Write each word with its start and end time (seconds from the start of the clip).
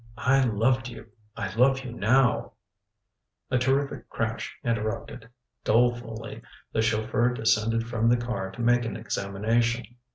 I 0.17 0.41
loved 0.43 0.87
you. 0.89 1.05
I 1.37 1.53
love 1.53 1.81
you 1.81 1.91
now" 1.91 2.53
A 3.51 3.59
terrific 3.59 4.09
crash 4.09 4.57
interrupted. 4.63 5.29
Dolefully 5.63 6.41
the 6.73 6.81
chauffeur 6.81 7.31
descended 7.35 7.87
from 7.87 8.09
the 8.09 8.17
car 8.17 8.49
to 8.49 8.61
make 8.61 8.83
an 8.83 8.97
examination. 8.97 9.85